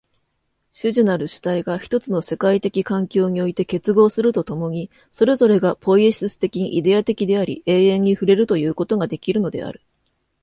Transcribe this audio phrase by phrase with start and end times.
[0.73, 9.83] 種々なる主体が一つの世界的環境において結合すると共に、それぞれがポイエシス的にイデヤ的であり、永遠に触れるということができるのである。